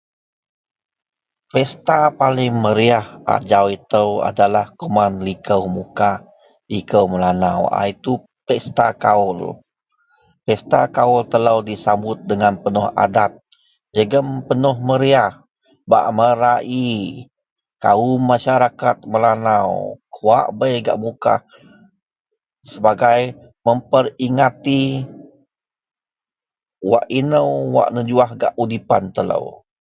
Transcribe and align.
Pesta 1.53 1.99
paling 2.19 2.53
meriyah 2.63 3.05
ajau 3.35 3.65
itou 3.77 4.09
adalah 4.29 4.65
kuman 4.79 5.13
likou 5.27 5.63
Mukah, 5.75 6.17
likou 6.71 7.03
Melanau, 7.11 7.61
a 7.69 7.81
itu 7.93 8.13
Pesta 8.47 8.87
Kaul. 9.03 9.39
Pesta 10.45 10.79
Kaul 10.95 11.21
telou 11.31 11.59
disambut 11.69 12.17
dengan 12.29 12.53
penuh 12.63 12.87
adat 13.05 13.31
jegem 13.95 14.27
penuh 14.49 14.75
meriyah 14.89 15.31
bak 15.89 16.05
merai 16.17 17.29
kaum 17.83 18.17
masarakat 18.29 18.97
Melanau 19.11 19.71
wak 20.27 20.45
bei 20.57 20.75
gak 20.85 20.97
Mukah 21.03 21.39
sebagai 22.71 23.19
memperingati 23.65 24.83
wak 26.89 27.05
inou 27.19 27.49
wak 27.75 27.87
nejuwah 27.93 28.29
gak 28.41 28.53
udipan 28.63 29.05
telou 29.15 29.45